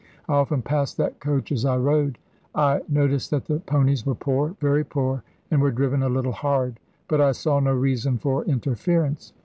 I 0.27 0.33
often 0.33 0.63
passed 0.63 0.97
that 0.97 1.19
coach 1.19 1.51
as 1.51 1.63
I 1.63 1.77
rode. 1.77 2.17
I 2.55 2.81
noticed 2.89 3.29
that 3.29 3.45
the 3.45 3.59
ponies 3.59 4.03
were 4.03 4.15
poor, 4.15 4.55
very 4.59 4.83
poor, 4.83 5.21
and 5.51 5.61
were 5.61 5.69
driven 5.69 6.01
a 6.01 6.09
little 6.09 6.31
hard, 6.31 6.79
but 7.07 7.21
I 7.21 7.33
saw 7.33 7.59
no 7.59 7.75
reason 7.75 8.17
for 8.17 8.43
interference. 8.45 9.31